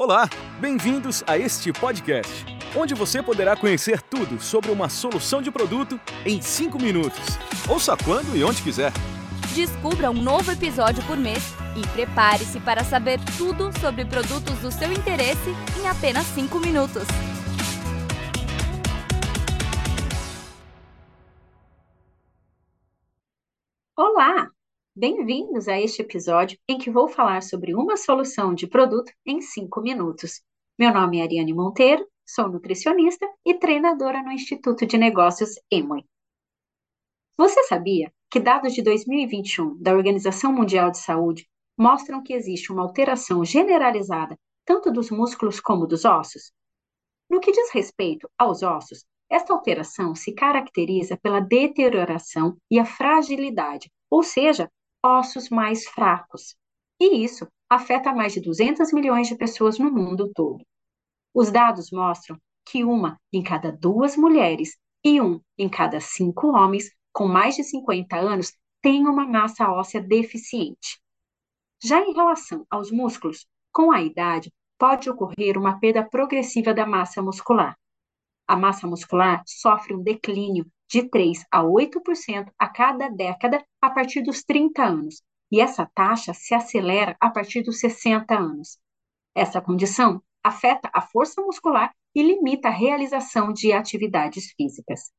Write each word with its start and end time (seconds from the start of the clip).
Olá, 0.00 0.30
bem-vindos 0.60 1.24
a 1.26 1.36
este 1.36 1.72
podcast, 1.72 2.46
onde 2.76 2.94
você 2.94 3.20
poderá 3.20 3.56
conhecer 3.56 4.00
tudo 4.00 4.40
sobre 4.40 4.70
uma 4.70 4.88
solução 4.88 5.42
de 5.42 5.50
produto 5.50 6.00
em 6.24 6.40
5 6.40 6.80
minutos. 6.80 7.36
Ouça 7.68 7.96
quando 7.96 8.36
e 8.36 8.44
onde 8.44 8.62
quiser. 8.62 8.92
Descubra 9.56 10.08
um 10.08 10.14
novo 10.14 10.52
episódio 10.52 11.02
por 11.02 11.16
mês 11.16 11.42
e 11.76 11.84
prepare-se 11.88 12.60
para 12.60 12.84
saber 12.84 13.18
tudo 13.36 13.76
sobre 13.80 14.04
produtos 14.04 14.56
do 14.60 14.70
seu 14.70 14.92
interesse 14.92 15.50
em 15.82 15.88
apenas 15.88 16.26
5 16.26 16.60
minutos. 16.60 17.02
Olá! 23.96 24.57
Bem-vindos 25.00 25.68
a 25.68 25.80
este 25.80 26.02
episódio 26.02 26.58
em 26.68 26.76
que 26.76 26.90
vou 26.90 27.06
falar 27.06 27.40
sobre 27.40 27.72
uma 27.72 27.96
solução 27.96 28.52
de 28.52 28.66
produto 28.66 29.12
em 29.24 29.40
5 29.40 29.80
minutos. 29.80 30.42
Meu 30.76 30.92
nome 30.92 31.20
é 31.20 31.22
Ariane 31.22 31.54
Monteiro, 31.54 32.04
sou 32.26 32.48
nutricionista 32.48 33.24
e 33.46 33.54
treinadora 33.54 34.20
no 34.24 34.32
Instituto 34.32 34.84
de 34.84 34.98
Negócios 34.98 35.50
Emoi. 35.70 36.02
Você 37.36 37.62
sabia 37.62 38.12
que 38.28 38.40
dados 38.40 38.74
de 38.74 38.82
2021 38.82 39.80
da 39.80 39.92
Organização 39.92 40.52
Mundial 40.52 40.90
de 40.90 40.98
Saúde 40.98 41.48
mostram 41.78 42.20
que 42.20 42.32
existe 42.32 42.72
uma 42.72 42.82
alteração 42.82 43.44
generalizada 43.44 44.36
tanto 44.64 44.90
dos 44.90 45.12
músculos 45.12 45.60
como 45.60 45.86
dos 45.86 46.04
ossos? 46.04 46.50
No 47.30 47.38
que 47.38 47.52
diz 47.52 47.70
respeito 47.72 48.28
aos 48.36 48.64
ossos, 48.64 49.04
esta 49.30 49.52
alteração 49.52 50.16
se 50.16 50.32
caracteriza 50.32 51.16
pela 51.16 51.38
deterioração 51.38 52.56
e 52.68 52.80
a 52.80 52.84
fragilidade, 52.84 53.88
ou 54.10 54.24
seja, 54.24 54.68
ossos 55.04 55.48
mais 55.48 55.86
fracos. 55.86 56.56
E 57.00 57.24
isso 57.24 57.46
afeta 57.68 58.12
mais 58.12 58.32
de 58.32 58.40
200 58.40 58.92
milhões 58.92 59.28
de 59.28 59.36
pessoas 59.36 59.78
no 59.78 59.90
mundo 59.90 60.30
todo. 60.34 60.64
Os 61.34 61.50
dados 61.50 61.90
mostram 61.90 62.38
que 62.66 62.84
uma 62.84 63.18
em 63.32 63.42
cada 63.42 63.70
duas 63.70 64.16
mulheres 64.16 64.76
e 65.04 65.20
um 65.20 65.40
em 65.56 65.68
cada 65.68 66.00
cinco 66.00 66.48
homens 66.48 66.90
com 67.12 67.26
mais 67.26 67.56
de 67.56 67.64
50 67.64 68.16
anos 68.16 68.52
tem 68.82 69.06
uma 69.06 69.26
massa 69.26 69.70
óssea 69.70 70.00
deficiente. 70.00 71.00
Já 71.82 72.00
em 72.00 72.12
relação 72.12 72.66
aos 72.68 72.90
músculos, 72.90 73.46
com 73.72 73.92
a 73.92 74.02
idade, 74.02 74.52
pode 74.78 75.08
ocorrer 75.08 75.56
uma 75.56 75.78
perda 75.78 76.08
progressiva 76.08 76.74
da 76.74 76.86
massa 76.86 77.22
muscular. 77.22 77.76
A 78.46 78.56
massa 78.56 78.86
muscular 78.86 79.42
sofre 79.46 79.94
um 79.94 80.02
declínio 80.02 80.66
de 80.88 81.08
3 81.08 81.44
a 81.50 81.62
8% 81.62 82.50
a 82.58 82.68
cada 82.68 83.08
década 83.08 83.64
a 83.80 83.90
partir 83.90 84.22
dos 84.22 84.42
30 84.42 84.84
anos, 84.84 85.22
e 85.50 85.60
essa 85.60 85.86
taxa 85.94 86.32
se 86.34 86.54
acelera 86.54 87.16
a 87.20 87.30
partir 87.30 87.62
dos 87.62 87.80
60 87.80 88.34
anos. 88.36 88.78
Essa 89.34 89.60
condição 89.60 90.22
afeta 90.42 90.90
a 90.92 91.00
força 91.00 91.42
muscular 91.42 91.94
e 92.14 92.22
limita 92.22 92.68
a 92.68 92.72
realização 92.72 93.52
de 93.52 93.72
atividades 93.72 94.52
físicas. 94.52 95.12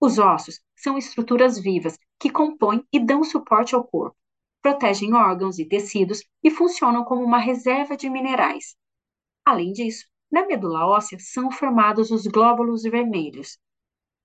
Os 0.00 0.18
ossos 0.18 0.60
são 0.76 0.98
estruturas 0.98 1.58
vivas 1.58 1.98
que 2.18 2.30
compõem 2.30 2.84
e 2.92 2.98
dão 2.98 3.22
suporte 3.22 3.74
ao 3.74 3.84
corpo, 3.84 4.16
protegem 4.60 5.14
órgãos 5.14 5.58
e 5.58 5.66
tecidos 5.66 6.22
e 6.42 6.50
funcionam 6.50 7.04
como 7.04 7.22
uma 7.22 7.38
reserva 7.38 7.96
de 7.96 8.10
minerais. 8.10 8.76
Além 9.44 9.72
disso, 9.72 10.06
na 10.30 10.46
medula 10.46 10.86
óssea 10.86 11.18
são 11.20 11.50
formados 11.50 12.10
os 12.10 12.26
glóbulos 12.26 12.82
vermelhos, 12.82 13.58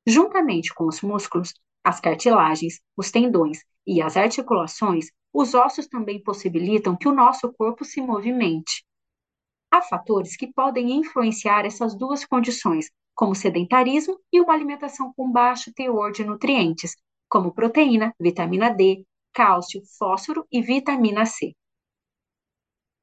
Juntamente 0.09 0.73
com 0.73 0.87
os 0.87 1.01
músculos, 1.01 1.53
as 1.83 1.99
cartilagens, 1.99 2.81
os 2.97 3.11
tendões 3.11 3.59
e 3.85 4.01
as 4.01 4.17
articulações, 4.17 5.11
os 5.31 5.53
ossos 5.53 5.87
também 5.87 6.19
possibilitam 6.23 6.97
que 6.97 7.07
o 7.07 7.13
nosso 7.13 7.53
corpo 7.53 7.85
se 7.85 8.01
movimente. 8.01 8.83
Há 9.71 9.83
fatores 9.83 10.35
que 10.35 10.51
podem 10.51 10.93
influenciar 10.93 11.63
essas 11.63 11.95
duas 11.95 12.25
condições, 12.25 12.89
como 13.13 13.35
sedentarismo 13.35 14.19
e 14.33 14.41
uma 14.41 14.51
alimentação 14.51 15.13
com 15.15 15.31
baixo 15.31 15.71
teor 15.75 16.11
de 16.11 16.23
nutrientes, 16.23 16.95
como 17.29 17.53
proteína, 17.53 18.11
vitamina 18.19 18.71
D, 18.71 19.05
cálcio, 19.31 19.83
fósforo 19.99 20.43
e 20.51 20.59
vitamina 20.59 21.23
C. 21.27 21.53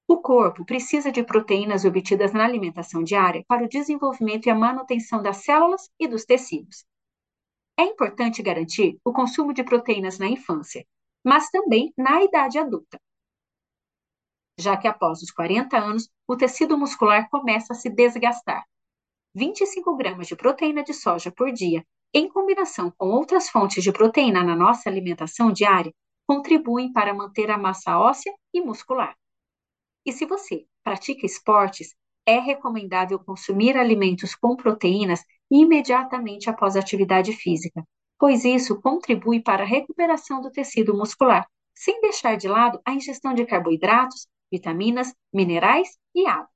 O 0.08 0.16
corpo 0.16 0.64
precisa 0.64 1.12
de 1.12 1.22
proteínas 1.22 1.84
obtidas 1.84 2.32
na 2.32 2.44
alimentação 2.44 3.04
diária 3.04 3.44
para 3.46 3.64
o 3.64 3.68
desenvolvimento 3.68 4.46
e 4.46 4.50
a 4.50 4.56
manutenção 4.56 5.22
das 5.22 5.44
células 5.44 5.88
e 6.00 6.08
dos 6.08 6.24
tecidos. 6.24 6.84
É 7.78 7.84
importante 7.84 8.42
garantir 8.42 8.98
o 9.04 9.12
consumo 9.12 9.52
de 9.52 9.62
proteínas 9.64 10.18
na 10.18 10.26
infância, 10.26 10.86
mas 11.24 11.50
também 11.50 11.92
na 11.96 12.22
idade 12.22 12.58
adulta, 12.58 12.98
já 14.58 14.76
que 14.76 14.88
após 14.88 15.22
os 15.22 15.30
40 15.30 15.76
anos 15.76 16.08
o 16.26 16.36
tecido 16.36 16.78
muscular 16.78 17.28
começa 17.28 17.72
a 17.72 17.76
se 17.76 17.90
desgastar. 17.90 18.64
25 19.34 19.94
gramas 19.96 20.26
de 20.26 20.36
proteína 20.36 20.82
de 20.82 20.94
soja 20.94 21.30
por 21.30 21.52
dia, 21.52 21.84
em 22.14 22.28
combinação 22.28 22.90
com 22.96 23.08
outras 23.08 23.50
fontes 23.50 23.84
de 23.84 23.92
proteína 23.92 24.42
na 24.42 24.56
nossa 24.56 24.88
alimentação 24.88 25.52
diária, 25.52 25.92
contribuem 26.26 26.92
para 26.92 27.12
manter 27.12 27.50
a 27.50 27.58
massa 27.58 27.98
óssea 27.98 28.32
e 28.54 28.62
muscular. 28.62 29.14
E 30.06 30.12
se 30.12 30.24
você 30.24 30.66
pratica 30.82 31.26
esportes, 31.26 31.94
é 32.24 32.38
recomendável 32.38 33.18
consumir 33.18 33.76
alimentos 33.76 34.34
com 34.34 34.56
proteínas 34.56 35.22
imediatamente 35.50 36.50
após 36.50 36.76
a 36.76 36.80
atividade 36.80 37.32
física, 37.32 37.84
pois 38.18 38.44
isso 38.44 38.80
contribui 38.80 39.40
para 39.40 39.62
a 39.62 39.66
recuperação 39.66 40.40
do 40.40 40.50
tecido 40.50 40.96
muscular, 40.96 41.46
sem 41.74 42.00
deixar 42.00 42.36
de 42.36 42.48
lado 42.48 42.80
a 42.84 42.92
ingestão 42.92 43.34
de 43.34 43.44
carboidratos, 43.44 44.26
vitaminas, 44.50 45.14
minerais 45.32 45.98
e 46.14 46.26
água. 46.26 46.48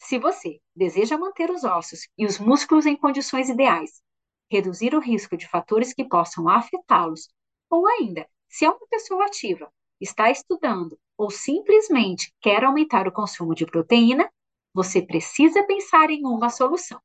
Se 0.00 0.18
você 0.18 0.60
deseja 0.74 1.16
manter 1.16 1.50
os 1.50 1.62
ossos 1.62 2.08
e 2.18 2.26
os 2.26 2.38
músculos 2.38 2.86
em 2.86 2.96
condições 2.96 3.48
ideais, 3.48 4.02
reduzir 4.50 4.94
o 4.94 5.00
risco 5.00 5.36
de 5.36 5.48
fatores 5.48 5.94
que 5.94 6.04
possam 6.04 6.48
afetá-los, 6.48 7.28
ou 7.70 7.86
ainda, 7.86 8.26
se 8.48 8.64
é 8.64 8.68
uma 8.68 8.86
pessoa 8.88 9.24
ativa, 9.26 9.72
está 10.00 10.30
estudando 10.30 10.98
ou 11.16 11.30
simplesmente 11.30 12.34
quer 12.40 12.64
aumentar 12.64 13.06
o 13.06 13.12
consumo 13.12 13.54
de 13.54 13.64
proteína, 13.64 14.28
você 14.74 15.00
precisa 15.00 15.62
pensar 15.64 16.10
em 16.10 16.26
uma 16.26 16.50
solução. 16.50 17.00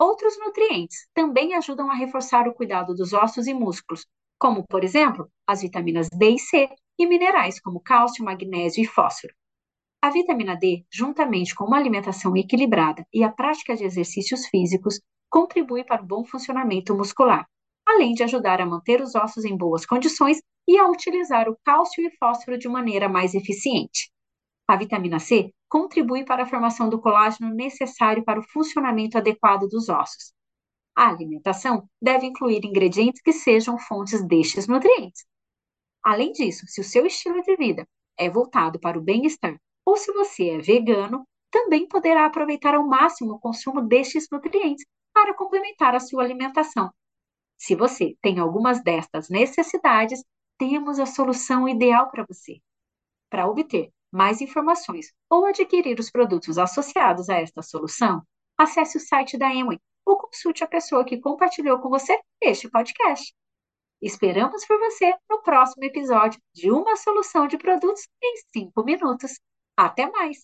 Outros 0.00 0.38
nutrientes 0.38 1.06
também 1.12 1.54
ajudam 1.54 1.90
a 1.90 1.94
reforçar 1.94 2.48
o 2.48 2.54
cuidado 2.54 2.94
dos 2.94 3.12
ossos 3.12 3.46
e 3.46 3.52
músculos, 3.52 4.06
como, 4.38 4.66
por 4.66 4.82
exemplo, 4.82 5.30
as 5.46 5.60
vitaminas 5.60 6.08
D 6.08 6.30
e 6.30 6.38
C 6.38 6.70
e 6.98 7.06
minerais 7.06 7.60
como 7.60 7.82
cálcio, 7.82 8.24
magnésio 8.24 8.82
e 8.82 8.86
fósforo. 8.86 9.34
A 10.02 10.08
vitamina 10.08 10.56
D, 10.56 10.86
juntamente 10.90 11.54
com 11.54 11.64
uma 11.64 11.76
alimentação 11.76 12.34
equilibrada 12.34 13.04
e 13.12 13.22
a 13.22 13.30
prática 13.30 13.76
de 13.76 13.84
exercícios 13.84 14.46
físicos, 14.46 14.98
contribui 15.28 15.84
para 15.84 16.02
o 16.02 16.06
bom 16.06 16.24
funcionamento 16.24 16.94
muscular, 16.96 17.46
além 17.86 18.14
de 18.14 18.22
ajudar 18.22 18.58
a 18.62 18.66
manter 18.66 19.02
os 19.02 19.14
ossos 19.14 19.44
em 19.44 19.54
boas 19.54 19.84
condições 19.84 20.40
e 20.66 20.78
a 20.78 20.88
utilizar 20.88 21.46
o 21.46 21.58
cálcio 21.62 22.02
e 22.02 22.10
fósforo 22.16 22.56
de 22.56 22.68
maneira 22.68 23.06
mais 23.06 23.34
eficiente. 23.34 24.10
A 24.70 24.76
vitamina 24.76 25.18
C 25.18 25.52
contribui 25.68 26.24
para 26.24 26.44
a 26.44 26.46
formação 26.46 26.88
do 26.88 27.00
colágeno 27.00 27.52
necessário 27.52 28.24
para 28.24 28.38
o 28.38 28.48
funcionamento 28.50 29.18
adequado 29.18 29.66
dos 29.66 29.88
ossos. 29.88 30.32
A 30.94 31.08
alimentação 31.08 31.88
deve 32.00 32.26
incluir 32.26 32.64
ingredientes 32.64 33.20
que 33.20 33.32
sejam 33.32 33.76
fontes 33.76 34.24
destes 34.24 34.68
nutrientes. 34.68 35.26
Além 36.00 36.30
disso, 36.30 36.66
se 36.68 36.80
o 36.80 36.84
seu 36.84 37.04
estilo 37.04 37.42
de 37.42 37.56
vida 37.56 37.84
é 38.16 38.30
voltado 38.30 38.78
para 38.78 38.96
o 38.96 39.02
bem-estar 39.02 39.60
ou 39.84 39.96
se 39.96 40.12
você 40.12 40.50
é 40.50 40.58
vegano, 40.58 41.26
também 41.50 41.88
poderá 41.88 42.26
aproveitar 42.26 42.76
ao 42.76 42.86
máximo 42.86 43.32
o 43.32 43.40
consumo 43.40 43.82
destes 43.82 44.28
nutrientes 44.30 44.86
para 45.12 45.34
complementar 45.34 45.96
a 45.96 46.00
sua 46.00 46.22
alimentação. 46.22 46.92
Se 47.58 47.74
você 47.74 48.16
tem 48.22 48.38
algumas 48.38 48.80
destas 48.84 49.28
necessidades, 49.28 50.22
temos 50.56 51.00
a 51.00 51.06
solução 51.06 51.68
ideal 51.68 52.08
para 52.08 52.24
você. 52.24 52.60
Para 53.28 53.48
obter 53.48 53.90
mais 54.12 54.40
informações 54.40 55.12
ou 55.28 55.46
adquirir 55.46 55.98
os 55.98 56.10
produtos 56.10 56.58
associados 56.58 57.28
a 57.28 57.36
esta 57.36 57.62
solução, 57.62 58.22
acesse 58.58 58.96
o 58.96 59.00
site 59.00 59.38
da 59.38 59.52
Emway 59.52 59.78
ou 60.04 60.16
consulte 60.16 60.64
a 60.64 60.66
pessoa 60.66 61.04
que 61.04 61.20
compartilhou 61.20 61.78
com 61.78 61.88
você 61.88 62.18
este 62.40 62.68
podcast. 62.68 63.32
Esperamos 64.02 64.64
por 64.66 64.78
você 64.78 65.14
no 65.28 65.42
próximo 65.42 65.84
episódio 65.84 66.40
de 66.54 66.70
Uma 66.70 66.96
Solução 66.96 67.46
de 67.46 67.58
Produtos 67.58 68.08
em 68.22 68.34
5 68.54 68.84
Minutos. 68.84 69.38
Até 69.76 70.10
mais! 70.10 70.38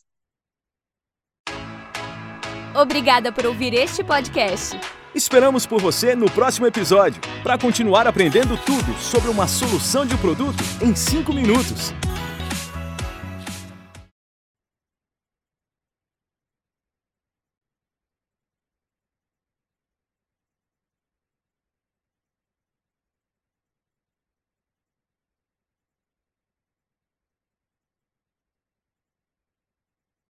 Obrigada 2.78 3.32
por 3.32 3.46
ouvir 3.46 3.72
este 3.72 4.04
podcast. 4.04 4.78
Esperamos 5.14 5.64
por 5.64 5.80
você 5.80 6.14
no 6.14 6.30
próximo 6.30 6.66
episódio 6.66 7.22
para 7.42 7.58
continuar 7.58 8.06
aprendendo 8.06 8.58
tudo 8.58 8.92
sobre 8.98 9.30
uma 9.30 9.48
solução 9.48 10.04
de 10.04 10.14
produto 10.18 10.62
em 10.82 10.94
5 10.94 11.32
minutos. 11.32 11.94